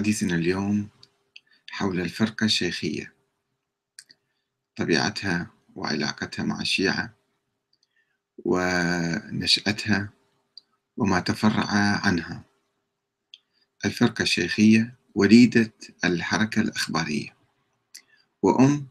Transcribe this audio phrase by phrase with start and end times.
[0.00, 0.88] حديثنا اليوم
[1.70, 3.12] حول الفرقة الشيخية
[4.76, 7.14] طبيعتها وعلاقتها مع الشيعة
[8.44, 10.10] ونشأتها
[10.96, 11.66] وما تفرع
[12.06, 12.44] عنها.
[13.84, 15.72] الفرقة الشيخية وليدة
[16.04, 17.36] الحركة الأخبارية
[18.42, 18.86] وأم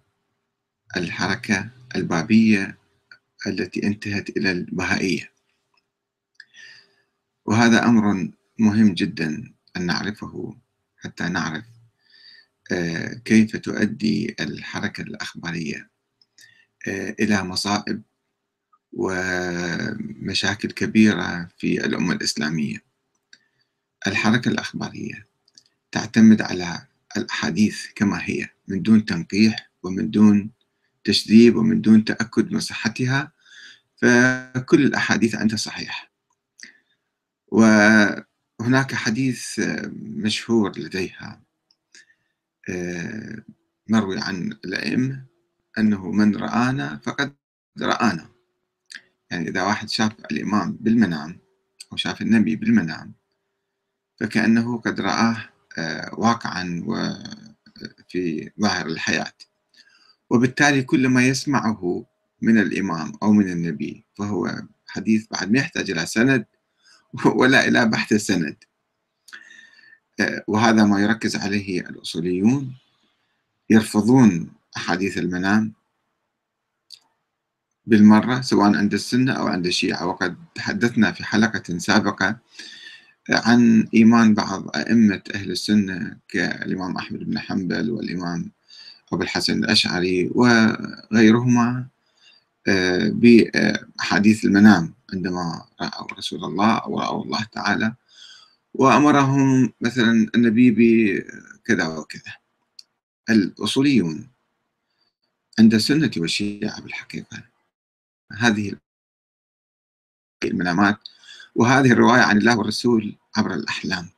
[0.98, 2.78] الحركة البابية
[3.48, 5.32] التي انتهت إلى البهائية.
[7.46, 10.57] وهذا أمر مهم جدا أن نعرفه
[11.00, 11.66] حتى نعرف
[12.71, 15.90] آه، كيف تؤدي الحركة الأخبارية
[16.88, 18.02] آه، إلى مصائب
[18.94, 22.84] ومشاكل كبيرة في الأمة الإسلامية.
[24.07, 25.28] الحركة الأخبارية
[25.92, 26.88] تعتمد على
[27.18, 30.52] الأحاديث كما هي من دون تنقيح ومن دون
[31.04, 33.31] تشذيب ومن دون تأكد من صحتها
[33.95, 36.12] فكل الأحاديث عندها صحيح.
[38.59, 39.62] وهناك حديث
[39.94, 41.42] مشهور لديها
[43.88, 45.26] مروي عن الأئمة
[45.78, 47.36] أنه من رآنا فقد
[47.82, 48.30] رآنا.
[49.32, 51.40] يعني إذا واحد شاف الإمام بالمنام
[51.92, 53.14] أو شاف النبي بالمنام
[54.20, 59.34] فكأنه قد رآه آه، واقعا وفي ظاهر الحياة.
[60.30, 62.06] وبالتالي كل ما يسمعه
[62.42, 66.46] من الإمام أو من النبي فهو حديث بعد ما يحتاج إلى سند
[67.40, 68.56] ولا إلى بحث السند.
[70.20, 72.76] آه، وهذا ما يركز عليه الأصوليون
[73.70, 75.74] يرفضون أحاديث المنام
[77.86, 80.06] بالمرة سواء عند السنة أو عند الشيعة.
[80.08, 82.38] وقد تحدثنا في حلقة سابقة
[83.30, 88.52] عن إيمان بعض أئمة أهل السنة كالإمام أحمد بن حنبل والإمام
[89.14, 91.88] أبو الحسن الأشعري وغيرهما.
[93.09, 97.95] بأحاديث المنام عندما رأوا رسول الله أو رأوا الله تعالى
[98.73, 102.36] وأمرهم مثلا النبي بكذا وكذا.
[103.30, 104.30] الأصوليون
[105.60, 107.44] عند السنة والشيعة بالحقيقة
[108.32, 108.73] هذه
[110.44, 110.98] المنامات
[111.55, 114.10] وهذه الرواية عن الله والرسول عبر الأحلام.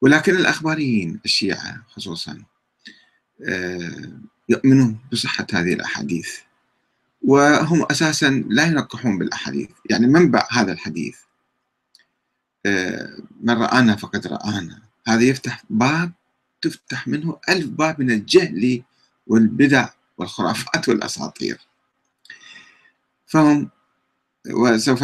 [0.00, 2.44] ولكن الأخباريين الشيعة خصوصا
[3.48, 6.38] آه، يؤمنون بصحة هذه الأحاديث.
[7.24, 9.70] وهم أساسا لا ينقحون بالأحاديث.
[9.90, 11.16] يعني منبع هذا الحديث.
[12.66, 14.82] آه، من رآنا فقد رآنا.
[15.06, 16.12] هذا يفتح باب
[16.62, 18.82] تفتح منه ألف باب من الجهل
[19.26, 21.58] والبدع والخرافات والأساطير.
[23.26, 23.70] فهم
[24.50, 25.02] وسوف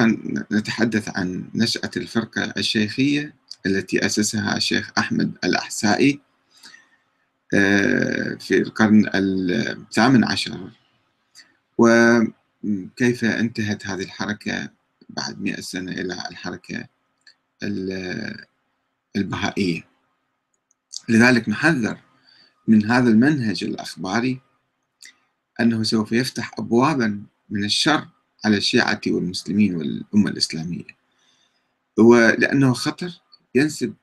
[0.53, 3.35] نتحدث عن نشأة الفرقة الشيخية
[3.67, 6.21] التي أسسها الشيخ أحمد الأحسائي
[7.55, 10.71] آه، في القرن الثامن عشر.
[11.81, 14.71] وكيف انتهت هذه الحركة
[15.09, 16.89] بعد مئة سنة إلى الحركة
[19.17, 19.89] البهائية؟
[21.09, 21.99] لذلك نحذر
[22.69, 24.41] من هذا المنهج الأخباري
[25.61, 28.09] أنه سوف يفتح أبوابا من الشر
[28.45, 30.85] على الشيعة والمسلمين والأمة الإسلامية
[31.99, 33.21] ولأنه خطر
[33.55, 33.95] ينسب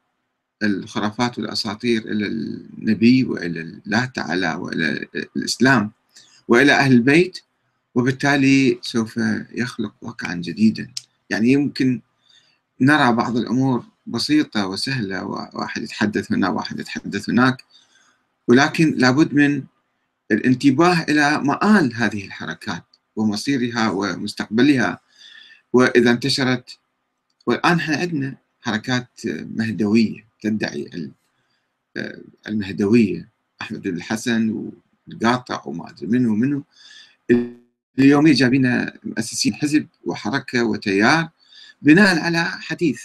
[0.63, 5.91] الخرافات والأساطير إلى النبي وإلى الله تعالى وإلى الإسلام
[6.47, 7.39] وإلى أهل البيت
[7.97, 9.19] وبالتالي سوف
[9.51, 10.91] يخلق واقعا جديدا.
[11.29, 12.01] يعني يمكن
[12.81, 17.63] نرى بعض الأمور بسيطة وسهلة واحد يتحدث هنا واحد يتحدث هناك
[18.47, 19.63] ولكن لابد من
[20.31, 22.83] الانتباه إلى مآل هذه الحركات
[23.15, 24.99] ومصيرها ومستقبلها.
[25.73, 26.77] وإذا انتشرت
[27.47, 31.11] والآن إحنا عندنا حركات مهدوية تدعي
[32.47, 33.29] المهدوية
[33.61, 34.71] أحمد الحسن
[35.07, 36.63] والقاطع وما أدري منه ومنه
[37.99, 41.29] اليوم جايبين مؤسسين حزب وحركة وتيار
[41.81, 43.01] بناء على حديث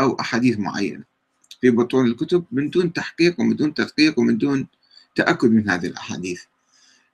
[0.00, 1.04] أو أحاديث معينة.
[1.60, 4.66] في بطول الكتب من دون تحقيق ومن دون تدقيق ومن دون
[5.14, 6.42] تأكد من هذه الأحاديث.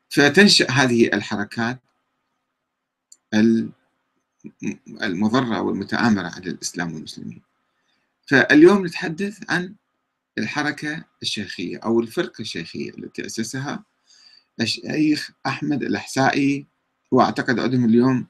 [0.09, 1.81] فتنشأ هذه الحركات
[5.03, 7.43] المضرة والمتآمرة على الإسلام والمسلمين.
[8.27, 9.75] فاليوم نتحدث عن
[10.39, 13.85] الحركة الشيخية أو الفرقة الشيخية التي أسسها
[14.61, 16.67] الشيخ أحمد الأحسائي
[17.13, 18.27] وأعتقد عندهم اليوم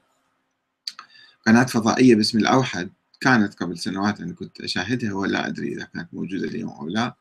[1.47, 2.89] قناة فضائية باسم الأوحد
[3.21, 7.15] كانت قبل سنوات أنا كنت أشاهدها ولا أدري إذا كانت موجودة اليوم أو لا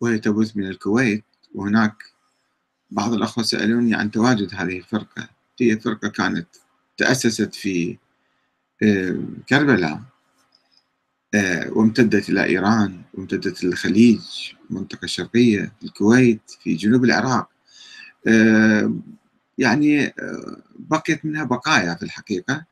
[0.00, 1.24] وهي تبث من الكويت
[1.54, 1.94] وهناك
[2.90, 5.28] بعض الأخوة سألوني عن تواجد هذه الفرقة.
[5.60, 6.46] هي فرقة كانت
[6.96, 7.98] تأسست في
[8.82, 9.18] آه،
[9.48, 10.02] كربلاء
[11.34, 14.20] آه، وامتدت إلى إيران وامتدت إلى الخليج
[14.70, 17.48] المنطقة الشرقية الكويت في جنوب العراق.
[18.28, 18.92] آه،
[19.58, 20.12] يعني
[20.78, 22.64] بقيت منها بقايا في الحقيقة.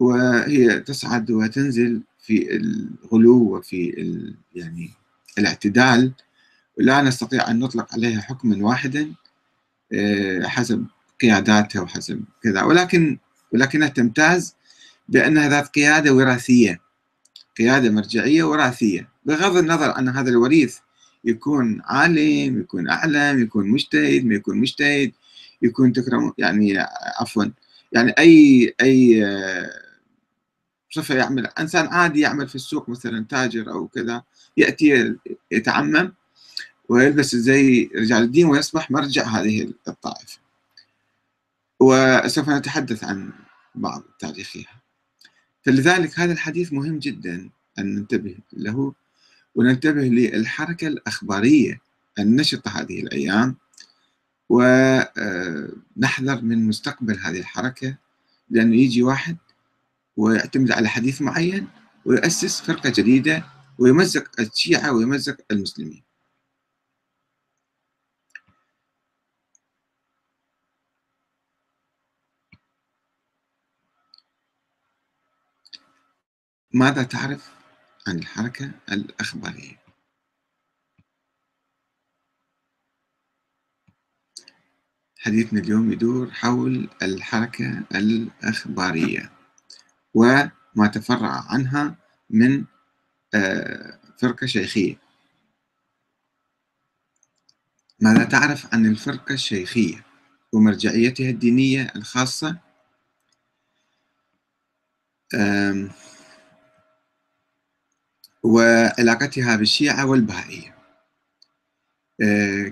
[0.00, 3.94] وهي تصعد وتنزل في الغلو وفي
[4.54, 4.90] يعني
[5.38, 6.12] الاعتدال.
[6.78, 9.12] لا نستطيع أن نطلق عليها حكما واحدا
[9.92, 10.86] آه، حسب
[11.20, 12.62] قياداتها وحسب كذا.
[12.62, 13.18] ولكن
[13.52, 14.54] ولكنها تمتاز
[15.08, 16.80] بأنها ذات قيادة وراثية.
[17.58, 19.08] قيادة مرجعية وراثية.
[19.24, 20.78] بغض النظر عن هذا الوريث
[21.24, 25.12] يكون عالم يكون أعلم يكون مجتهد ما يكون مجتهد.
[25.64, 26.78] يكون تكرم يعني
[27.20, 27.44] عفوا.
[27.92, 29.24] يعني أي أي
[30.90, 34.22] صفة يعمل إنسان عادي يعمل في السوق مثلا تاجر أو كذا
[34.56, 35.16] يأتي
[35.50, 36.12] يتعمم
[36.88, 40.38] ويلبس زي رجال الدين ويصبح مرجع هذه الطائفة.
[41.80, 43.32] وسوف نتحدث عن
[43.74, 44.82] بعض تاريخها.
[45.62, 48.94] فلذلك هذا الحديث مهم جدا أن ننتبه له
[49.54, 51.80] وننتبه للحركة الأخبارية
[52.18, 53.56] النشطة هذه الأيام
[54.48, 57.96] ونحذر من مستقبل هذه الحركة
[58.50, 59.36] لأنه يجي واحد
[60.16, 61.68] ويعتمد على حديث معين
[62.04, 63.44] ويؤسس فرقة جديدة
[63.78, 66.02] ويمزق الشيعة ويمزق المسلمين
[76.72, 77.50] ماذا تعرف
[78.06, 79.83] عن الحركة الأخبارية؟
[85.24, 89.30] حديثنا اليوم يدور حول الحركة الأخبارية
[90.14, 91.96] وما تفرع عنها
[92.30, 92.64] من
[93.34, 94.96] آه، فرقة شيخية.
[98.00, 100.04] ماذا تعرف عن الفرقة الشيخية
[100.52, 102.56] ومرجعيتها الدينية الخاصة؟
[108.42, 110.73] وعلاقتها بالشيعة والبهائية.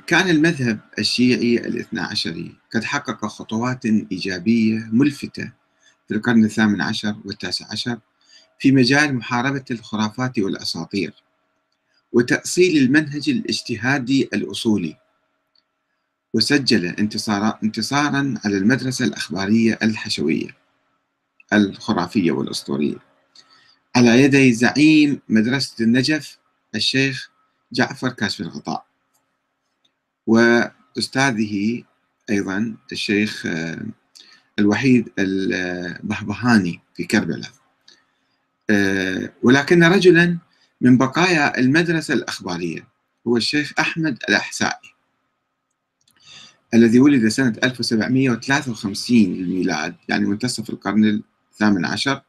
[0.07, 2.57] كان المذهب الشيعي الاثنى عشري.
[2.75, 5.53] قد حقق خطوات إيجابية ملفتة
[6.09, 7.99] في القرن الثامن عشر والتاسع عشر
[8.59, 11.15] في مجال محاربة الخرافات والأساطير
[12.13, 14.97] وتأصيل المنهج الاجتهادي الأصولي
[16.35, 20.57] وسجل انتصارا, انتصارا على المدرسة الأخبارية الحشوية
[21.53, 22.97] الخرافية والأسطورية.
[23.97, 26.39] على يدي زعيم مدرسة النجف
[26.75, 27.31] الشيخ
[27.73, 28.92] جعفر كاشف الغطاء.
[30.27, 31.83] وأستاذه
[32.31, 33.83] أيضا الشيخ آه،
[34.59, 37.51] الوحيد البهبهاني في كربلاء.
[38.71, 40.39] آه، ولكن رجلا
[40.81, 42.89] من بقايا المدرسة الأخبارية
[43.27, 44.93] هو الشيخ أحمد الأحسائي
[46.75, 51.23] الذي ولد سنة 1753 للميلاد يعني منتصف القرن
[51.53, 52.23] الثامن عشر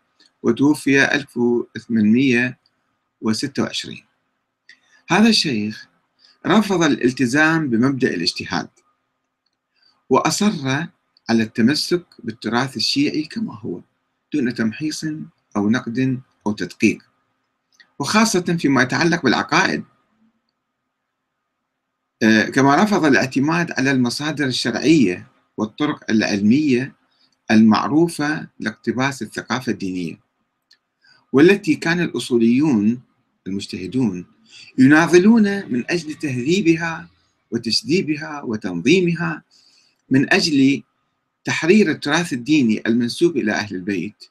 [0.43, 3.97] وتوفي 1826
[5.07, 5.87] هذا الشيخ
[6.47, 8.69] رفض الالتزام بمبدأ الاجتهاد
[10.09, 10.87] وأصر
[11.29, 13.81] على التمسك بالتراث الشيعي كما هو
[14.33, 15.05] دون تمحيص
[15.55, 17.03] أو نقد أو تدقيق
[17.99, 19.83] وخاصة فيما يتعلق بالعقائد.
[22.23, 26.95] آه، كما رفض الاعتماد على المصادر الشرعية والطرق العلمية
[27.51, 30.19] المعروفة لاقتباس الثقافة الدينية
[31.33, 33.01] والتي كان الأصوليون
[33.47, 34.25] المجتهدون
[34.77, 37.09] يناضلون من أجل تهذيبها
[37.51, 39.43] وتشذيبها وتنظيمها
[40.09, 40.83] من أجل
[41.45, 44.25] تحرير التراث الديني المنسوب إلى أهل البيت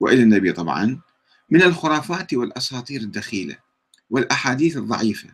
[0.00, 1.00] وإلى النبي طبعا
[1.50, 3.56] من الخرافات والأساطير الدخيلة
[4.10, 5.28] والأحاديث الضعيفة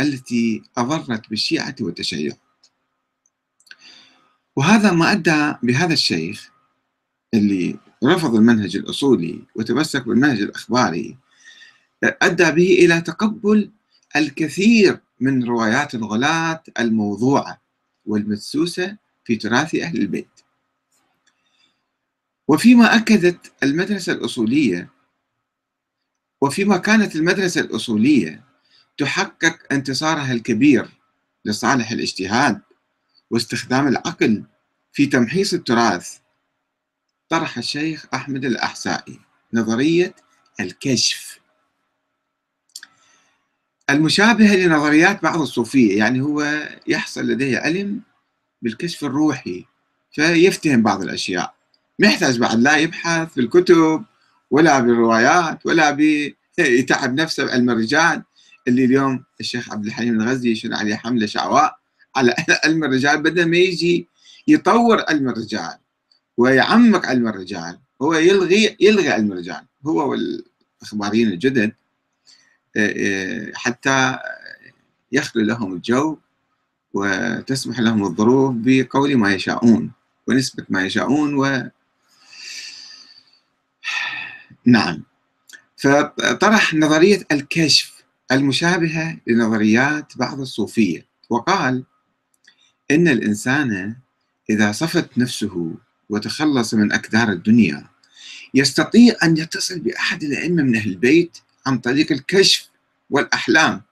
[0.00, 2.32] التي أضرت بالشيعة والتشيع.
[4.56, 6.50] وهذا ما أدى بهذا الشيخ
[7.34, 11.16] اللي رفض المنهج الأصولي وتمسك بالمنهج الأخباري
[12.04, 13.70] أدى به إلى تقبل
[14.16, 17.60] الكثير من روايات الغلاة الموضوعة
[18.06, 20.28] والمدسوسة في تراث أهل البيت.
[22.48, 24.90] وفيما أكدت المدرسة الأصولية
[26.40, 28.44] وفيما كانت المدرسة الأصولية
[28.98, 30.88] تحقق انتصارها الكبير
[31.44, 32.60] لصالح الاجتهاد
[33.30, 34.44] واستخدام العقل
[34.92, 36.18] في تمحيص التراث
[37.28, 39.20] طرح الشيخ أحمد الأحسائي
[39.52, 40.14] نظرية
[40.60, 41.40] الكشف.
[43.90, 48.00] المشابهة لنظريات بعض الصوفية يعني هو يحصل لديه علم
[48.62, 49.64] بالكشف الروحي
[50.12, 51.54] فيفتهم بعض الأشياء.
[51.98, 54.04] ما يحتاج بعد لا يبحث في الكتب
[54.50, 58.22] ولا بالروايات ولا بيتعب نفسه بعلم الرجال
[58.68, 61.78] اللي اليوم الشيخ عبد الحليم الغزي يشير عليه حملة شعواء
[62.16, 64.08] على علم الرجال بدل ما يجي
[64.48, 65.78] يطور علم الرجال
[66.36, 71.72] ويعمق علم الرجال هو يلغي يلغي علم الرجال هو والأخباريين الجدد
[73.54, 74.18] حتى
[75.12, 76.18] يخلو لهم الجو
[76.94, 79.90] وتسمح لهم الظروف بقول ما يشاءون
[80.26, 81.70] ونسبة ما يشاءون و
[84.64, 85.02] نعم.
[85.76, 91.84] فطرح نظرية الكشف المشابهة لنظريات بعض الصوفية وقال
[92.90, 93.96] إن الإنسان
[94.50, 95.74] إذا صفت نفسه
[96.10, 97.86] وتخلص من أكدار الدنيا
[98.54, 102.70] يستطيع أن يتصل بأحد الأئمة من أهل البيت عن طريق الكشف
[103.10, 103.82] والأحلام.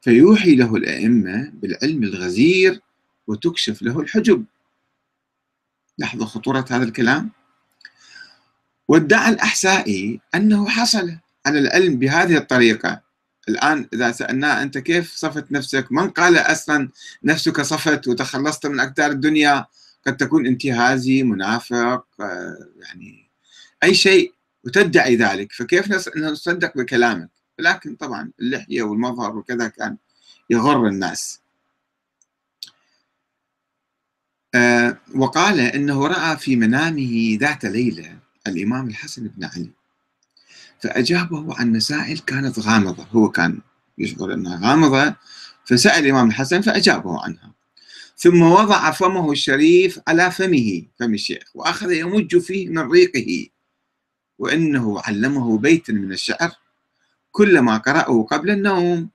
[0.00, 2.80] فيوحي له الأئمة بالعلم الغزير
[3.26, 4.44] وتكشف له الحجب.
[5.98, 7.30] لاحظوا خطورة هذا الكلام.
[8.88, 13.00] وادعى الأحسائي أنه حصل على العلم بهذه الطريقة.
[13.48, 16.88] الآن إذا سألناه أنت كيف صفت نفسك؟ من قال أصلا
[17.24, 19.66] نفسك صفت وتخلصت من أكدار الدنيا؟
[20.06, 23.30] قد تكون انتهازي منافق آه، يعني
[23.82, 24.37] أي شيء.
[24.64, 25.52] وتدعي ذلك.
[25.52, 29.96] فكيف نصدق بكلامك؟ لكن طبعا اللحية والمظهر وكذا كان
[30.50, 31.40] يغر الناس.
[34.54, 39.70] آه، وقال إنه رأى في منامه ذات ليلة الإمام الحسن بن علي.
[40.80, 43.06] فأجابه عن مسائل كانت غامضة.
[43.12, 43.60] هو كان
[43.98, 45.16] يشعر إنها غامضة
[45.64, 47.54] فسأل الإمام الحسن فأجابه عنها.
[48.16, 53.46] ثم وضع فمه الشريف على فمه فم الشيخ وأخذ يمج فيه من ريقه.
[54.38, 56.50] وإنه علمه بيتا من الشعر
[57.32, 59.10] كلما قرأه قبل النوم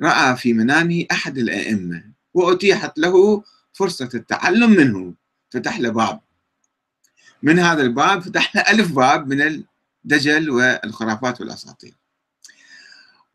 [0.00, 2.04] رأى في منامه أحد الأئمة
[2.34, 3.42] وأتيحت له
[3.72, 5.14] فرصة التعلم منه.
[5.50, 6.20] فتح له باب.
[7.42, 9.64] من هذا الباب فتح له ألف باب من
[10.04, 11.94] الدجل والخرافات والأساطير.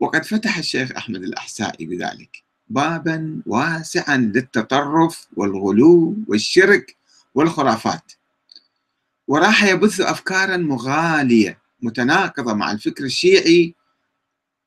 [0.00, 6.96] وقد فتح الشيخ أحمد الأحسائي بذلك بابا واسعا للتطرف والغلو والشرك
[7.34, 8.12] والخرافات.
[9.28, 13.74] وراح يبث أفكارا مغالية متناقضة مع الفكر الشيعي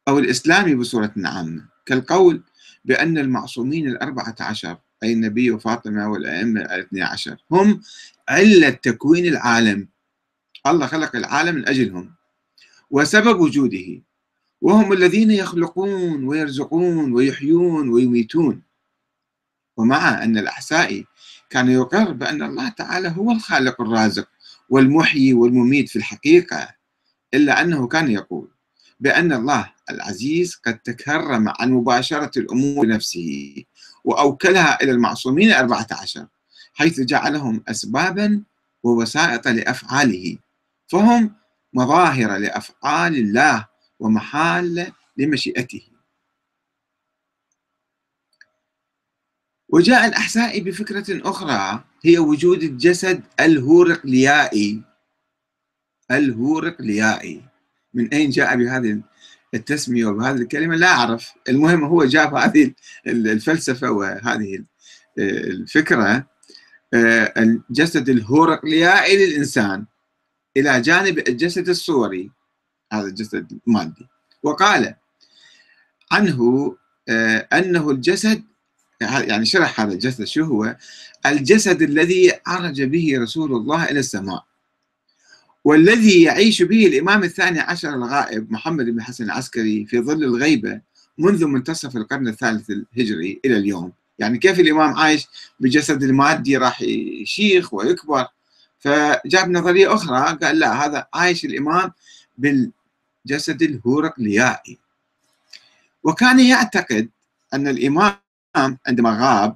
[0.07, 1.65] أو الإسلامي بصورة عامة.
[1.85, 2.43] كالقول
[2.85, 7.81] بأن المعصومين الأربعة عشر أي النبي وفاطمة والأئمة الاثني عشر هم
[8.29, 9.87] علة تكوين العالم.
[10.67, 12.13] الله خلق العالم من أجلهم
[12.89, 14.01] وسبب وجوده
[14.61, 18.61] وهم الذين يخلقون ويرزقون ويحيون ويميتون.
[19.77, 21.05] ومع أن الأحسائي
[21.49, 24.29] كان يقر بأن الله تعالى هو الخالق الرازق
[24.69, 26.75] والمحيي والمميت في الحقيقة
[27.33, 28.47] إلا أنه كان يقول
[28.99, 33.63] بأن الله العزيز قد تكرم عن مباشرة الأمور بنفسه
[34.03, 36.27] وأوكلها إلى المعصومين الأربعة عشر
[36.73, 38.43] حيث جعلهم أسبابا
[38.83, 40.37] ووسائط لأفعاله
[40.87, 41.31] فهم
[41.73, 43.65] مظاهر لأفعال الله
[43.99, 45.81] ومحال لمشيئته.
[49.77, 54.81] وجاء الأحسائي بفكرة أخرى هي وجود الجسد الهورقليائي.
[56.11, 57.41] الهورقليائي.
[57.93, 59.01] من أين جاء بهذه
[59.53, 61.33] التسمية وبهذه الكلمة؟ لا أعرف.
[61.49, 62.73] المهم هو جاب هذه
[63.07, 64.63] الفلسفة وهذه
[65.19, 66.27] الفكرة.
[66.93, 69.85] آه، الجسد الهورقليائي للإنسان
[70.57, 72.31] إلى جانب الجسد الصوري.
[72.93, 74.07] هذا الجسد المادي.
[74.43, 74.95] وقال
[76.11, 76.75] عنه
[77.09, 78.43] آه، أنه الجسد
[79.01, 80.75] يعني شرح هذا الجسد شو هو؟
[81.25, 84.43] الجسد الذي عرج به رسول الله إلى السماء
[85.63, 90.81] والذي يعيش به الإمام الثاني عشر الغائب محمد بن حسن العسكري في ظل الغيبة
[91.17, 93.91] منذ منتصف القرن الثالث الهجري إلى اليوم.
[94.19, 95.27] يعني كيف الإمام عايش؟
[95.59, 98.27] بجسد المادي راح يشيخ ويكبر.
[98.79, 101.91] فجاب نظرية أخرى قال لا هذا عايش الإمام
[102.37, 104.77] بالجسد الهورقليائي.
[106.03, 107.09] وكان يعتقد
[107.53, 108.13] أن الإمام
[108.87, 109.55] عندما غاب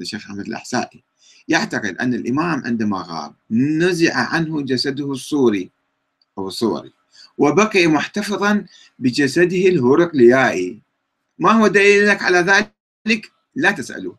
[0.00, 1.02] الشيخ أحمد الأحسائي
[1.48, 5.70] يعتقد أن الإمام عندما غاب نزع عنه جسده الصوري
[6.38, 6.92] أو الصوري
[7.38, 8.66] وبقي محتفظا
[8.98, 10.80] بجسده الهرقليائي.
[11.38, 14.18] ما هو دليلك على ذلك؟ لا تسألوه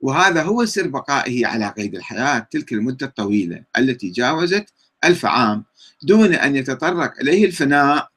[0.00, 4.72] وهذا هو سر بقائه على قيد الحياة تلك المدة الطويلة التي جاوزت
[5.04, 5.64] ألف عام
[6.02, 8.08] دون أن يتطرق إليه الفناء.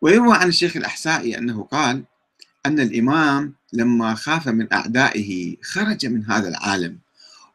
[0.00, 2.04] ويروى عن الشيخ الأحسائي أنه قال
[2.66, 6.98] أن الإمام لما خاف من أعدائه خرج من هذا العالم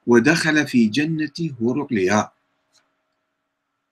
[0.08, 2.32] ودخل في جنة هورقليا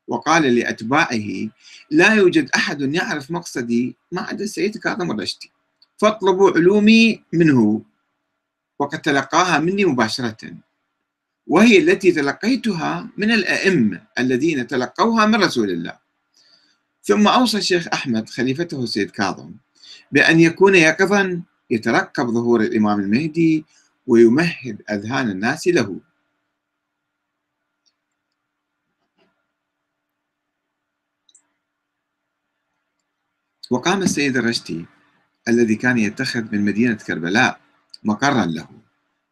[0.08, 1.48] وقال لأتباعه
[1.90, 5.50] لا يوجد أحد يعرف مقصدي ما عدا السيد كاظم الرشدي.
[5.96, 7.82] فاطلبوا علومي منه.
[8.78, 10.54] وقد تلقاها مني مباشرة.
[11.46, 15.98] وهي التي تلقيتها من الأئمة الذين تلقوها من رسول الله.
[17.02, 19.52] ثم أوصى الشيخ أحمد خليفته السيد كاظم
[20.12, 23.64] بأن يكون يقظا يترقب ظهور الإمام المهدي
[24.06, 26.00] ويمهد أذهان الناس له.
[33.70, 34.86] وقام السيد الرشدي
[35.48, 37.60] الذي كان يتخذ من مدينة كربلاء
[38.02, 38.68] مقرا له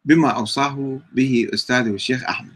[0.05, 2.55] بما أوصاه به أستاذه الشيخ أحمد.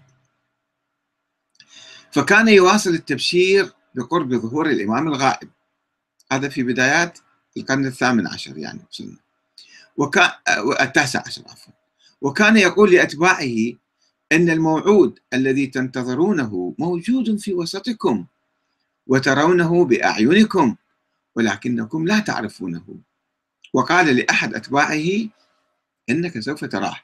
[2.11, 5.49] فكان يواصل التبشير بقرب ظهور الإمام الغائب.
[6.31, 7.19] هذا في بدايات
[7.57, 9.17] القرن الثامن عشر يعني وصلنا
[9.97, 10.31] وكان
[10.81, 11.73] التاسع عشر عفوا.
[12.21, 13.73] وكان يقول لأتباعه
[14.31, 18.25] أن الموعود الذي تنتظرونه موجود في وسطكم
[19.07, 20.75] وترونه بأعينكم.
[21.37, 22.83] ولكنكم لا تعرفونه.
[23.73, 25.29] وقال لأحد أتباعه
[26.09, 26.95] إنك سوف تراه.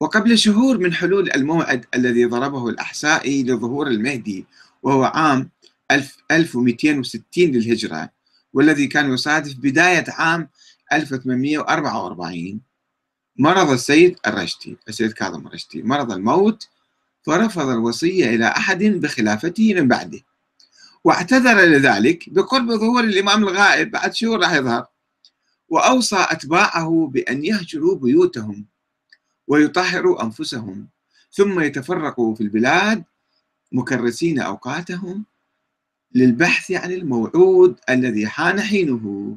[0.00, 4.46] وقبل شهور من حلول الموعد الذي ضربه الأحسائي لظهور المهدي
[4.82, 5.50] وهو عام
[5.90, 8.10] 1260 للهجرة
[8.52, 10.48] والذي كان يصادف بداية عام
[10.92, 12.60] 1844
[13.38, 16.68] مرض السيد الرشدي السيد كاظم الرشدي مرض الموت
[17.22, 20.20] فرفض الوصية إلى أحد بخلافته من بعده.
[21.06, 24.86] واعتذر لذلك بقرب ظهور الإمام الغائب بعد شهور راح يظهر
[25.68, 28.66] وأوصى أتباعه بأن يهجروا بيوتهم
[29.48, 30.88] ويطهروا أنفسهم
[31.32, 33.04] ثم يتفرقوا في البلاد
[33.72, 35.24] مكرسين أوقاتهم
[36.14, 39.36] للبحث عن الموعود الذي حان حينه.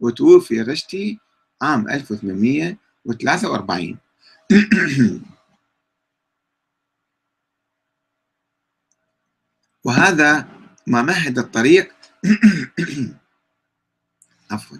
[0.00, 1.18] وتوفي رشتي
[1.62, 3.98] عام 1843
[9.84, 11.92] وهذا ما مهد الطريق.
[14.50, 14.78] عفوا.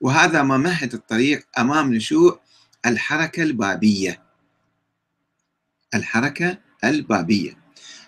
[0.00, 2.38] وهذا ما مهد الطريق أمام نشوء
[2.86, 4.22] الحركة البابية.
[5.94, 7.58] الحركة البابية.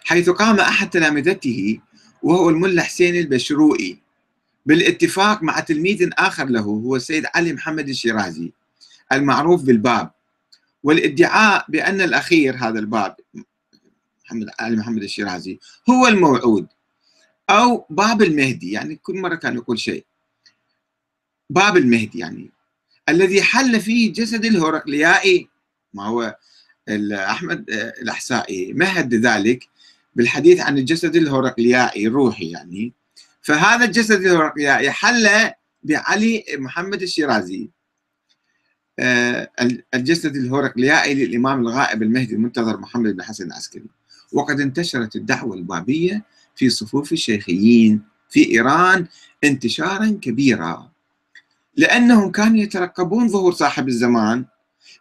[0.04, 1.80] حيث قام أحد تلامذته
[2.22, 3.98] وهو الملا حسين البشروئي
[4.66, 8.52] بالاتفاق مع تلميذ آخر له هو السيد علي محمد الشيرازي
[9.12, 10.10] المعروف بالباب.
[10.82, 13.16] والادعاء بأن الأخير هذا الباب
[14.24, 15.58] محمد علي محمد الشيرازي
[15.90, 16.66] هو الموعود.
[17.52, 20.04] أو باب المهدي يعني كل مرة كان يقول شيء.
[21.50, 22.50] باب المهدي يعني.
[23.08, 25.48] الذي حل فيه جسد الهرقليائي
[25.94, 26.36] ما هو
[27.12, 29.68] أحمد الأحسائي مهد ذلك
[30.14, 32.92] بالحديث عن الجسد الهرقليائي الروحي يعني.
[33.42, 37.70] فهذا الجسد الهرقليائي حل بعلي محمد الشيرازي.
[38.98, 39.50] آه،
[39.94, 43.86] الجسد الهرقليائي للإمام الغائب المهدي المنتظر محمد بن حسن العسكري.
[44.32, 46.24] وقد انتشرت الدعوة البابية
[46.62, 49.06] في صفوف الشيخيين في إيران
[49.44, 50.90] انتشارا كبيرا
[51.76, 54.44] لأنهم كانوا يترقبون ظهور صاحب الزمان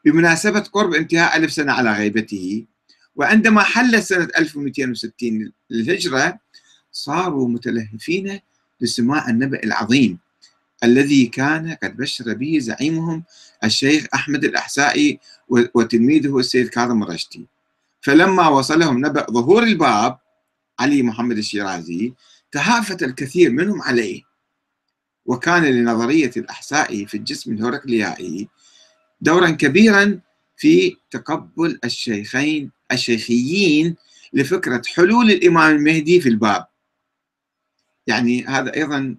[0.06, 2.66] بمناسبة قرب انتهاء ألف سنة على غيبته.
[3.16, 6.40] وعندما حل سنة 1260 للهجرة
[6.92, 8.40] صاروا متلهفين
[8.82, 10.18] لسماع النبأ العظيم
[10.84, 13.24] الذي كان قد بشر به زعيمهم
[13.64, 15.20] الشيخ أحمد الأحسائي
[15.50, 17.46] وتلميذه السيد كاظم الرشدي.
[18.02, 20.21] فلما وصلهم نبأ ظهور الباب
[20.82, 22.14] علي محمد الشيرازي
[22.52, 24.22] تهافت الكثير منهم عليه.
[25.26, 28.48] وكان لنظرية الأحساء في الجسم الهرقليائي
[29.22, 30.20] دورا كبيرا
[30.58, 33.96] في تقبل الشيخين الشيخيين
[34.34, 36.66] لفكرة حلول الإمام المهدي في الباب.
[38.08, 39.16] يعني هذا أيضا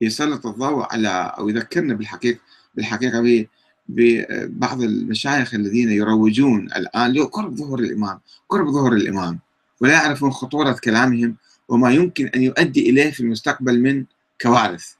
[0.00, 2.40] يسلط الضوء على أو يذكرنا بالحقيقة
[2.74, 3.46] بالحقيقة
[3.88, 9.38] ببعض المشايخ الذين يروجون الآن لقرب ظهور الإمام قرب ظهور الإمام.
[9.80, 11.36] ولا يعرفون خطورة كلامهم
[11.68, 14.04] وما يمكن أن يؤدي إليه في المستقبل من
[14.40, 14.94] كوارث.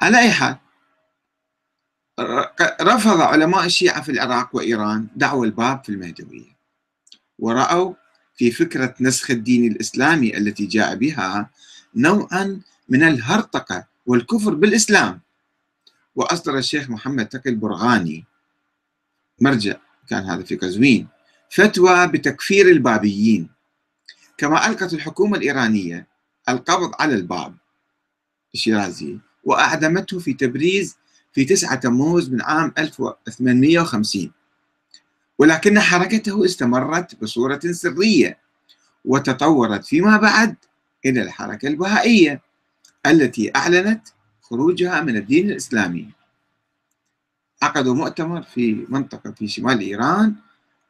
[0.00, 0.56] على أي حال
[2.82, 6.56] رفض علماء الشيعة في العراق وإيران دعوى الباب في المهدوية
[7.38, 7.94] ورأوا
[8.34, 11.50] في فكرة نسخ الدين الإسلامي التي جاء بها
[11.94, 15.20] نوعا من الهرطقة والكفر بالإسلام.
[16.14, 18.24] وأصدر الشيخ محمد تقي البرغاني
[19.40, 19.76] مرجع
[20.08, 21.08] كان هذا في قزوين
[21.52, 23.48] فتوى بتكفير البابيين.
[24.38, 26.06] كما ألقت الحكومة الإيرانية
[26.48, 27.54] القبض على الباب
[28.54, 30.96] الشيرازي وأعدمته في تبريز
[31.32, 34.32] في 9 تموز من عام 1850
[35.38, 38.38] ولكن حركته استمرت بصورة سرية
[39.04, 40.56] وتطورت فيما بعد
[41.06, 42.42] إلى الحركة البهائية
[43.06, 44.08] التي أعلنت
[44.42, 46.10] خروجها من الدين الإسلامي.
[47.62, 50.34] عقدوا مؤتمر في منطقة في شمال إيران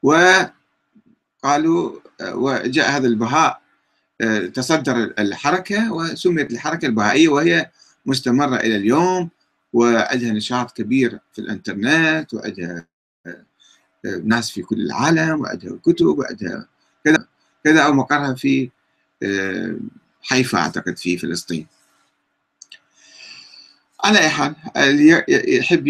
[0.02, 3.62] وقالوا وجاء هذا البهاء
[4.54, 7.70] تصدر الحركة وسميت الحركة البهائية وهي
[8.06, 9.30] مستمرة إلى اليوم
[9.72, 12.86] وعندها نشاط كبير في الإنترنت وعندها
[14.24, 16.68] ناس في كل العالم وعندها كتب وعندها
[17.04, 17.26] كذا
[17.64, 18.70] كذا أو مقرها في
[20.22, 21.66] حيفا أعتقد في فلسطين.
[24.04, 24.54] على أي حال
[25.28, 25.86] يحب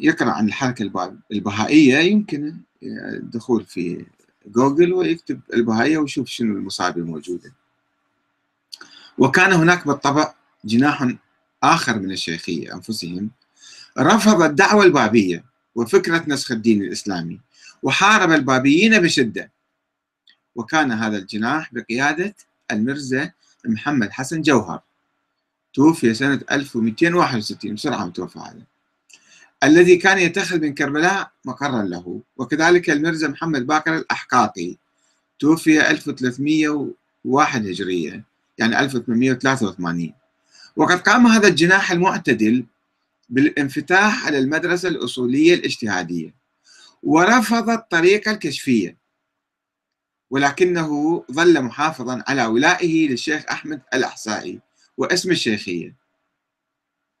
[0.00, 4.06] يقرأ عن الحركة البهائية يمكن الدخول في
[4.46, 7.52] جوجل ويكتب البهائية ويشوف شنو المصادر الموجودة.
[9.18, 11.08] وكان هناك بالطبع جناح
[11.62, 13.30] آخر من الشيخية أنفسهم
[13.98, 17.40] رفض الدعوة البابية وفكرة نسخ الدين الإسلامي
[17.82, 19.50] وحارب البابيين بشدة.
[20.54, 22.34] وكان هذا الجناح بقيادة
[22.70, 23.32] المرزا
[23.66, 24.80] محمد حسن جوهر.
[25.74, 28.71] توفي سنة 1261 بسرعة متوفى هذا.
[29.62, 32.20] الذي كان يتخذ من كربلاء مقرا له.
[32.36, 34.76] وكذلك المرزا محمد باكر الأحقاقي.
[35.38, 38.24] توفي 1301 هجرية
[38.58, 40.14] يعني 1883
[40.76, 42.66] وقد قام هذا الجناح المعتدل
[43.28, 46.34] بالانفتاح على المدرسة الأصولية الاجتهادية.
[47.02, 48.96] ورفض الطريقة الكشفية.
[50.30, 54.60] ولكنه ظل محافظا على ولائه للشيخ أحمد الأحسائي
[54.96, 55.94] واسم الشيخية.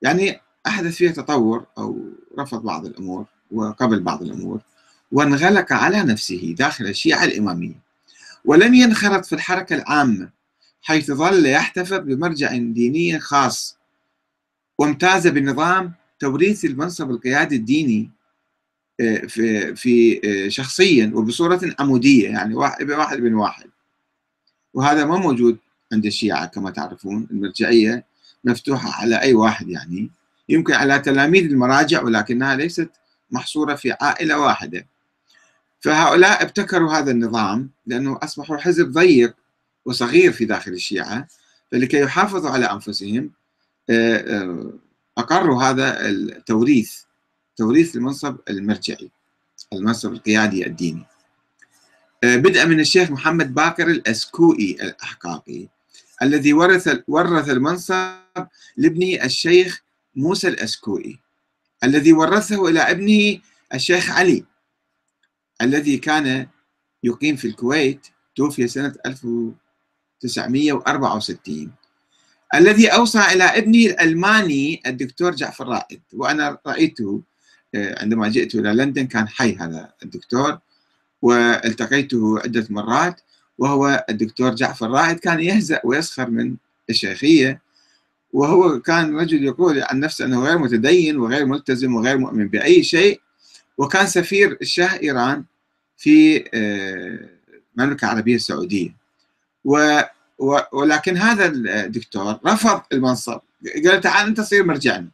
[0.02, 4.60] يعني أحدث فيها تطور أو رفض بعض الأمور وقبل بعض الأمور
[5.12, 7.74] وانغلق على نفسه داخل الشيعة الإمامية
[8.44, 10.30] ولم ينخرط في الحركة العامة
[10.82, 13.76] حيث ظل يحتفظ بمرجع ديني خاص
[14.78, 18.10] وامتاز بنظام توريث المنصب القيادي الديني
[19.00, 23.66] آه، في في آه، شخصيا وبصورة عمودية يعني واحد بن واحد.
[24.74, 25.58] وهذا ما موجود
[25.92, 28.04] عند الشيعة كما تعرفون المرجعية
[28.44, 30.10] مفتوحة على أي واحد يعني.
[30.48, 32.90] يمكن على تلاميذ المراجع ولكنها ليست
[33.30, 34.86] محصورة في عائلة واحدة.
[35.80, 39.34] فهؤلاء ابتكروا هذا النظام لأنه أصبحوا حزب ضيق
[39.84, 41.28] وصغير في داخل الشيعة
[41.72, 43.30] فلكي يحافظوا على أنفسهم
[43.90, 44.72] آه، آه،
[45.18, 47.02] أقروا هذا التوريث
[47.56, 49.10] توريث المنصب المرجعي
[49.72, 51.06] المنصب القيادي الديني.
[52.24, 55.68] آه، بدءا من الشيخ محمد باكر الأسكوئي الأحقاقي
[56.22, 59.81] الذي ورث ورث المنصب لابنه الشيخ
[60.16, 61.18] موسى الأسكوئي
[61.84, 63.38] الذي ورثه إلى ابنه
[63.74, 64.44] الشيخ علي
[65.62, 66.46] الذي كان
[67.02, 71.72] يقيم في الكويت توفي سنة 1964
[72.54, 76.00] الذي أوصى إلى ابنه الألماني الدكتور جعفر رائد.
[76.12, 77.22] وأنا رأيته
[77.74, 80.58] آه، عندما جئت إلى لندن كان حي هذا الدكتور
[81.22, 83.20] والتقيته عدة مرات
[83.58, 86.56] وهو الدكتور جعفر رائد كان يهزأ ويسخر من
[86.90, 87.60] الشيخية.
[88.32, 93.20] وهو كان رجل يقول عن نفسه أنه غير متدين وغير ملتزم وغير مؤمن بأي شيء
[93.78, 95.44] وكان سفير الشاه إيران
[95.96, 96.44] في
[97.78, 98.96] المملكة آه، العربية السعودية.
[99.64, 100.00] و
[100.72, 103.40] ولكن هذا الدكتور رفض المنصب.
[103.84, 105.08] قال تعال أنت تصير مرجعنا.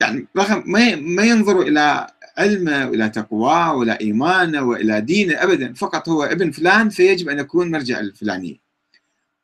[0.00, 2.06] يعني رغم ما ما ينظر إلى
[2.38, 7.70] علمه وإلى تقواه وإلى إيمانه وإلى دينه ابدا فقط هو ابن فلان فيجب أن يكون
[7.70, 8.63] مرجع الفلانية.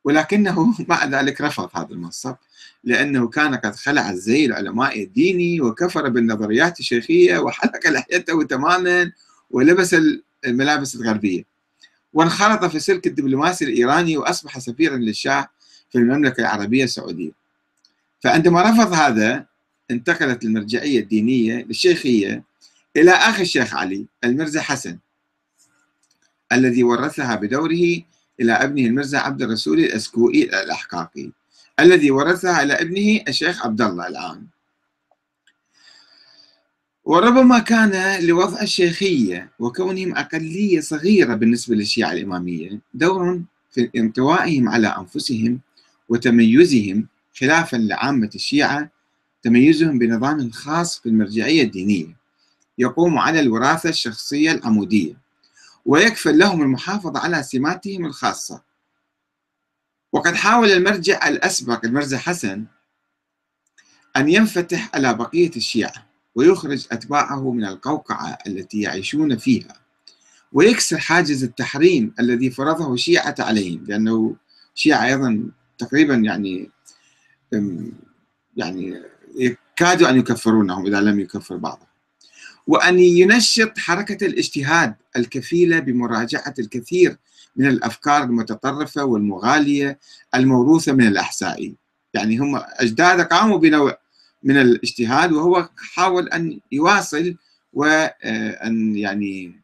[0.05, 2.37] ولكنه مع ذلك رفض هذا المنصب
[2.85, 9.13] لأنه كان قد خلع الزي العلماء الديني وكفر بالنظريات الشيخية وحلق لحيته تماما
[9.51, 9.97] ولبس
[10.47, 11.45] الملابس الغربية.
[12.13, 15.49] وانخرط في سلك الدبلوماسي الإيراني وأصبح سفيرا للشاه
[15.93, 17.31] في المملكة العربية السعودية.
[18.21, 19.47] فعندما رفض هذا
[19.91, 22.43] انتقلت المرجعية الدينية للشيخية
[22.97, 24.99] إلى أخي الشيخ علي المرزا حسن
[26.53, 28.03] الذي ورثها بدوره
[28.41, 31.31] إلى ابنه المرزا عبد الرسول الأسكوئي الأحقاقي
[31.81, 34.47] الذي ورثها إلى ابنه الشيخ عبد الله الآن
[37.05, 45.61] وربما كان لوضع الشيخية وكونهم أقلية صغيرة بالنسبة للشيعة الإمامية دور في انطوائهم على أنفسهم
[46.09, 47.07] وتميزهم
[47.41, 48.91] خلافا لعامة الشيعة
[49.43, 52.17] تميزهم بنظام خاص في المرجعية الدينية
[52.79, 55.15] يقوم على الوراثة الشخصية العمودية.
[55.91, 58.63] ويكفل لهم المحافظة على سماتهم الخاصة.
[60.13, 62.65] وقد حاول المرجع الأسبق المرزا حسن
[64.17, 69.75] أن ينفتح على بقية الشيعة ويخرج أتباعه من القوقعة التي يعيشون فيها
[70.53, 74.37] ويكسر حاجز التحريم الذي فرضه الشيعة عليهم لأنه
[74.75, 76.71] الشيعة أيضا تقريبا يعني
[78.57, 79.03] يعني
[79.35, 81.90] يكادوا أن يكفرونهم إذا لم يكفر بعضهم.
[82.71, 87.17] وأن ينشط حركة الاجتهاد الكفيلة بمراجعة الكثير
[87.57, 89.99] من الأفكار المتطرفة والمغالية
[90.35, 91.75] الموروثة من الأحسائي
[92.15, 93.99] يعني هم أجداد قاموا بنوع
[94.43, 97.35] من الاجتهاد وهو حاول أن يواصل
[97.73, 99.61] وأن يعني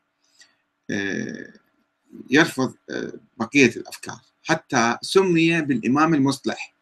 [0.91, 1.53] آه،
[2.31, 4.21] يرفض آه، بقية الأفكار.
[4.45, 6.75] حتى سمي بالإمام المصلح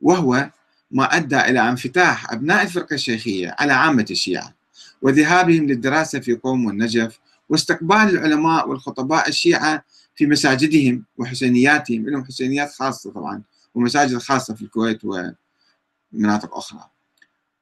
[0.00, 0.50] وهو
[0.90, 4.57] ما أدى إلى انفتاح أبناء الفرقة الشيخية على عامة الشيعة.
[5.02, 12.08] وذهابهم للدراسة في قوم والنجف واستقبال العلماء والخطباء الشيعة في مساجدهم وحسينياتهم.
[12.08, 13.42] لهم حسينيات خاصة طبعا
[13.74, 16.90] ومساجد خاصة في الكويت ومناطق أخرى.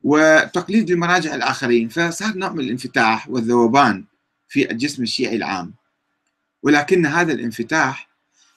[0.03, 4.05] وتقليد المراجع الآخرين فصار نوع من الانفتاح والذوبان
[4.49, 5.75] في الجسم الشيعي العام.
[6.63, 8.09] ولكن هذا الانفتاح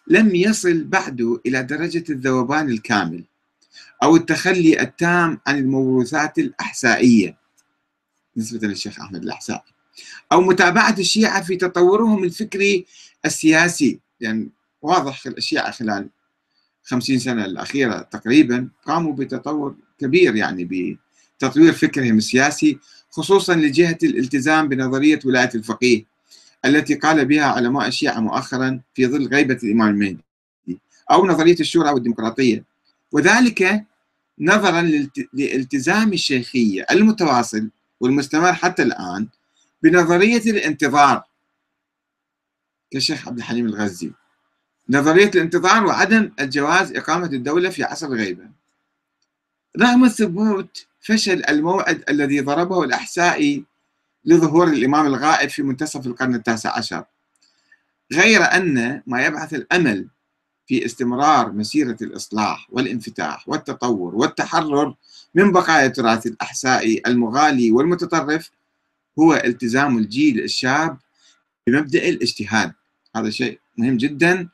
[0.08, 3.24] لم يصل بعد إلى درجة الذوبان الكامل
[4.04, 7.39] أو التخلي التام عن الموروثات الأحسائية.
[8.40, 9.74] نسبة للشيخ أحمد الأحسائي
[10.32, 12.86] أو متابعة الشيعة في تطورهم الفكري
[13.26, 14.00] السياسي.
[14.22, 14.50] يعني
[14.82, 16.10] واضح الشيعة خلال
[16.84, 20.98] خمسين سنة الأخيرة تقريبا قاموا بتطور كبير يعني
[21.38, 26.06] بتطوير فكرهم السياسي خصوصا لجهة الالتزام بنظرية ولاية الفقيه
[26.66, 30.24] التي قال بها علماء الشيعة مؤخرا في ظل غيبة الإمام المهدي
[31.12, 32.64] أو نظرية الشورى والديمقراطية.
[33.12, 33.86] وذلك
[34.40, 34.82] نظرا
[35.34, 39.28] لالتزام الشيخية المتواصل والمستمر حتى الآن
[39.84, 41.24] بنظرية الانتظار.
[42.92, 44.12] كالشيخ عبد الحليم الغزي
[44.90, 48.50] نظرية الانتظار وعدم الجواز إقامة الدولة في عصر الغيبة.
[49.80, 53.66] رغم ثبوت فشل الموعد الذي ضربه الأحسائي
[54.26, 57.06] لظهور الإمام الغائب في منتصف القرن التاسع عشر
[58.14, 60.08] غير أن ما يبعث الأمل
[60.70, 64.96] في استمرار مسيرة الإصلاح والانفتاح والتطور والتحرر
[65.36, 68.52] من بقايا التراث الأحسائي المغالي والمتطرف
[69.20, 70.98] هو التزام الجيل الشاب
[71.68, 72.74] بمبدأ الاجتهاد.
[73.16, 74.50] هذا شيء مهم جدا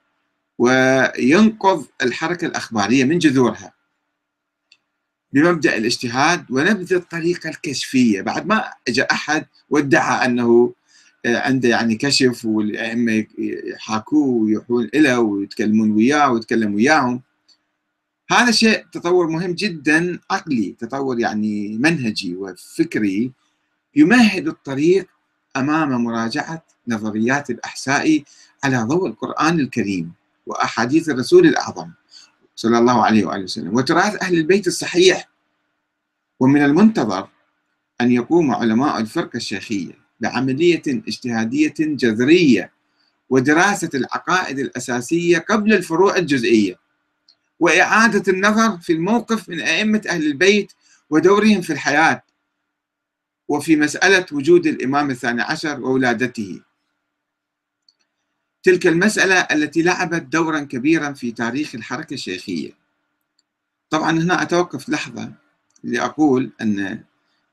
[0.57, 3.73] وينقذ الحركة الأخبارية من جذورها.
[5.33, 8.21] بمبدأ الاجتهاد ونبذ الطريقة الكشفية.
[8.21, 10.73] بعد ما اجى أحد وادعى أنه
[11.25, 17.21] عنده يعني كشف والأئمة يحاكوه ويروحون له ويتكلمون وياه ويتكلم وياهم.
[18.31, 23.31] هذا شيء تطور مهم جدا عقلي تطور يعني منهجي وفكري
[23.95, 25.07] يمهد الطريق
[25.57, 28.23] أمام مراجعة نظريات الأحساء
[28.63, 30.13] على ضوء القرآن الكريم
[30.45, 31.89] وأحاديث الرسول الأعظم
[32.55, 33.75] صلى الله عليه وآله وسلم.
[33.75, 35.29] وتراث أهل البيت الصحيح
[36.39, 37.27] ومن المنتظر
[38.01, 40.04] أن يقوم علماء الفرقة الشيخية.
[40.19, 42.71] بعملية اجتهادية جذرية
[43.29, 46.79] ودراسة العقائد الأساسية قبل الفروع الجزئية
[47.59, 50.73] وإعادة النظر في الموقف من أئمة أهل البيت
[51.09, 52.23] ودورهم في الحياة
[53.47, 56.61] وفي مسألة وجود الإمام الثاني عشر وولادته.
[58.63, 62.71] تلك المسألة التي لعبت دورا كبيرا في تاريخ الحركة الشيخية.
[63.89, 65.31] طبعا هنا أتوقف لحظة
[65.83, 67.03] لأقول أن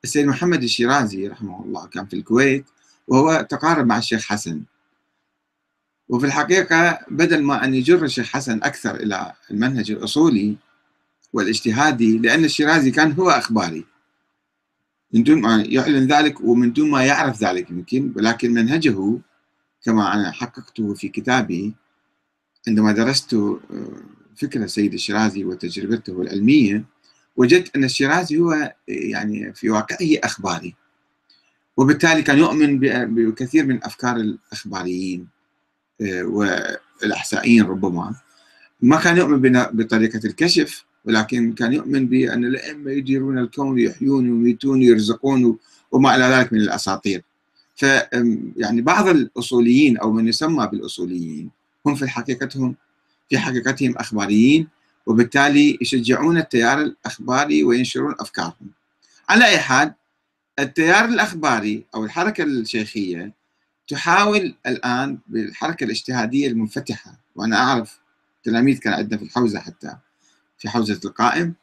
[0.03, 2.65] السيد محمد الشيرازي رحمه الله كان في الكويت
[3.07, 4.63] وهو تقارب مع الشيخ حسن.
[6.09, 10.57] وفي الحقيقة بدل ما أن يجر الشيخ حسن أكثر إلى المنهج الأصولي
[11.33, 13.85] والاجتهادي لأن الشيرازي كان هو أخباري.
[15.13, 19.19] من دون ما يعلن ذلك ومن دون ما يعرف ذلك يمكن ولكن منهجه
[19.83, 21.73] كما أنا حققته في كتابي
[22.67, 23.59] عندما درست آه،
[24.35, 26.92] فكر السيد الشيرازي وتجربته العلمية
[27.35, 30.75] وجدت أن الشيرازي هو يعني في واقعه أخباري.
[31.77, 32.79] وبالتالي كان يؤمن
[33.15, 35.27] بكثير من أفكار الأخباريين
[36.01, 36.23] آه،
[37.01, 38.15] والأحسائيين ربما.
[38.81, 45.57] ما كان يؤمن بطريقة الكشف ولكن كان يؤمن بأن الأئمة يديرون الكون يحيون ويميتون ويرزقون
[45.91, 47.23] وما إلى ذلك من الأساطير.
[47.75, 47.83] ف
[48.57, 51.49] يعني بعض الأصوليين أو من يسمى بالأصوليين
[51.85, 52.75] هم في حقيقتهم
[53.29, 54.67] في حقيقتهم أخباريين
[55.05, 58.71] وبالتالي يشجعون التيار الأخباري وينشرون أفكارهم.
[59.29, 59.93] على أي حال
[60.59, 63.33] التيار الأخباري أو الحركة الشيخية
[63.87, 67.99] تحاول الآن بالحركة الاجتهادية المنفتحة وأنا أعرف
[68.43, 69.95] تلاميذ كان عندنا في الحوزة حتى
[70.57, 71.53] في حوزة القائم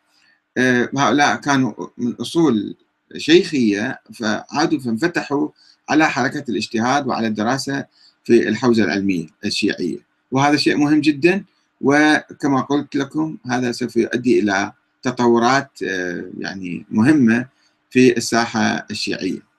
[0.59, 2.77] آه، هؤلاء كانوا من أصول
[3.17, 5.49] شيخية فعادوا فانفتحوا
[5.89, 7.87] على حركة الاجتهاد وعلى الدراسة
[8.25, 9.99] في الحوزة العلمية الشيعية.
[10.31, 11.45] وهذا شيء مهم جدا
[11.81, 17.47] وكما قلت لكم هذا سوف يؤدي إلى تطورات آه، يعني مهمة
[17.91, 19.51] في الساحة الشيعية.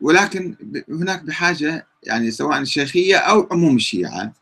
[0.00, 0.56] ولكن
[0.88, 4.32] هناك بحاجة يعني سواء الشيخية أو عموم الشيعة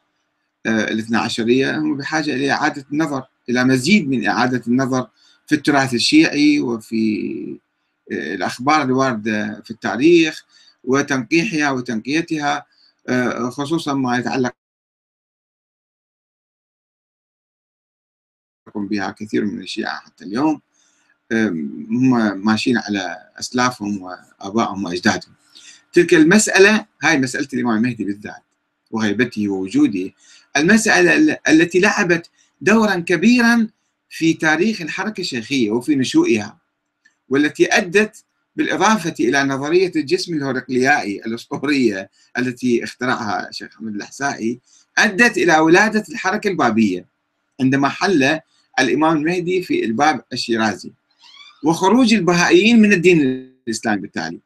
[0.66, 5.08] آه، الاثنى عشرية هم بحاجة إلى إعادة النظر إلى مزيد من إعادة النظر
[5.46, 7.58] في التراث الشيعي وفي
[8.12, 10.44] آه، الأخبار الواردة في التاريخ
[10.84, 12.66] وتنقيحها وتنقيتها
[13.08, 14.52] آه، خصوصا ما يتعلق
[18.78, 20.60] بها كثير من الشيعة حتى اليوم.
[21.32, 25.32] هم ماشيين على أسلافهم وآبائهم وأجدادهم.
[25.92, 28.42] تلك المسألة هاي مسألة الإمام المهدي بالذات
[28.90, 30.12] وغيبته ووجوده
[30.56, 33.68] المسألة التي لعبت دورا كبيرا
[34.10, 36.58] في تاريخ الحركة الشيخية وفي نشوئها
[37.28, 38.24] والتي أدت
[38.56, 44.60] بالإضافة إلى نظرية الجسم الهرقليائي الأسطورية التي اخترعها الشيخ أحمد الأحسائي
[44.98, 47.06] أدت إلى ولادة الحركة البابية.
[47.60, 48.40] عندما حل
[48.78, 50.92] الإمام المهدي في الباب الشيرازي
[51.64, 53.20] وخروج البهائيين من الدين
[53.66, 54.40] الإسلامي بالتالي.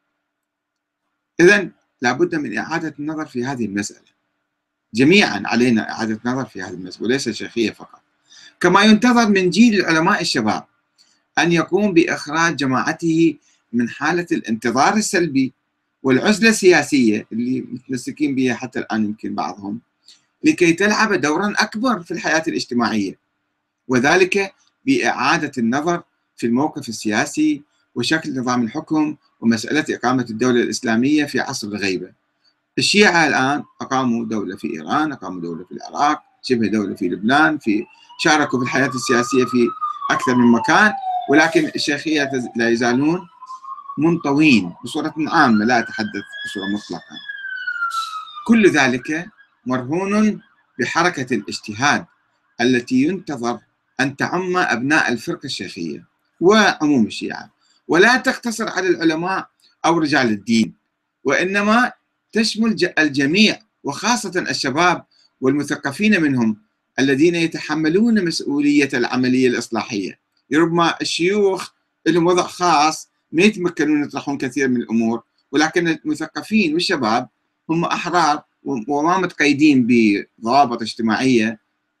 [1.39, 1.69] إذا
[2.01, 4.11] لابد من إعادة النظر في هذه المسألة.
[4.93, 8.01] جميعا علينا إعادة النظر في هذه المسألة وليس الشيخية فقط.
[8.59, 10.63] كما ينتظر من جيل العلماء الشباب
[11.37, 13.35] أن يقوم بإخراج جماعته
[13.73, 15.53] من حالة الانتظار السلبي
[16.03, 19.79] والعزلة السياسية اللي متمسكين بها حتى الآن يمكن بعضهم
[20.43, 23.20] لكي تلعب دورا أكبر في الحياة الاجتماعية.
[23.91, 24.53] وذلك
[24.85, 26.03] بإعادة النظر
[26.35, 27.61] في الموقف السياسي
[27.95, 32.11] وشكل نظام الحكم ومسألة إقامة الدولة الإسلامية في عصر الغيبة.
[32.77, 37.85] الشيعة الآن أقاموا دولة في إيران أقاموا دولة في العراق شبه دولة في لبنان في
[38.19, 39.67] شاركوا في الحياة السياسية في
[40.11, 40.93] أكثر من مكان
[41.29, 43.27] ولكن الشيخية لا يزالون
[43.97, 47.15] منطوين بصورة عامة لا أتحدث بصورة مطلقة.
[48.47, 49.29] كل ذلك
[49.65, 50.41] مرهون
[50.79, 52.05] بحركة الاجتهاد
[52.61, 53.59] التي ينتظر
[54.01, 56.05] أن تعم أبناء الفرقة الشيخية
[56.39, 57.51] وعموم الشيعة.
[57.87, 59.47] ولا تقتصر على العلماء
[59.85, 60.73] أو رجال الدين
[61.23, 61.91] وإنما
[62.33, 65.03] تشمل الجميع وخاصة الشباب
[65.41, 66.57] والمثقفين منهم
[66.99, 70.19] الذين يتحملون مسؤولية العملية الإصلاحية.
[70.53, 71.69] ربما الشيوخ
[72.07, 77.29] لهم وضع خاص ما يتمكنون يطرحون كثير من الأمور ولكن المثقفين والشباب
[77.69, 81.59] هم أحرار وما متقيدين بضوابط اجتماعية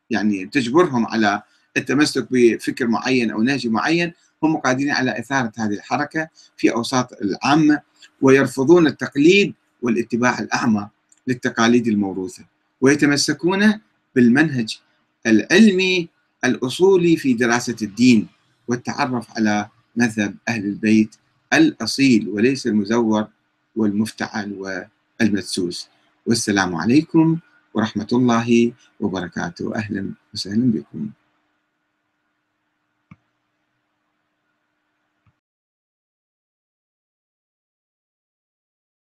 [0.09, 1.41] يعني تجبرهم على
[1.77, 7.81] التمسك بفكر معين أو نهج معين هم قادرين على إثارة هذه الحركة في أوساط العامة
[8.21, 10.89] ويرفضون التقليد والاتباع الأعمى
[11.27, 12.43] للتقاليد الموروثة
[12.81, 13.73] ويتمسكون
[14.15, 14.79] بالمنهج
[15.27, 16.09] العلمي
[16.45, 18.27] الأصولي في دراسة الدين
[18.67, 21.15] والتعرف على مذهب أهل البيت
[21.53, 23.27] الأصيل وليس المزور
[23.75, 24.53] والمفتعل
[25.19, 25.87] والمدسوس.
[26.25, 27.37] والسلام عليكم
[27.73, 29.75] ورحمة الله وبركاته.
[29.75, 31.09] أهلا وسهلا بكم.